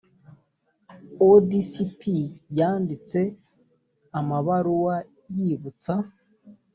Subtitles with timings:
[1.29, 2.01] odcp
[2.57, 3.19] yanditse
[4.19, 4.95] amabaruwa
[5.35, 5.93] yibutsa